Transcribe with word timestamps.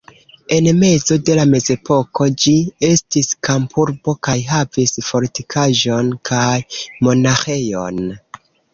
En 0.55 0.69
mezo 0.83 1.17
de 1.27 1.35
la 1.39 1.43
mezepoko 1.51 2.27
ĝi 2.45 2.55
estis 2.89 3.31
kampurbo 3.49 4.17
kaj 4.31 4.37
havis 4.55 4.97
fortikaĵon 5.13 6.13
kaj 6.35 6.61
monaĥejon. 7.07 8.07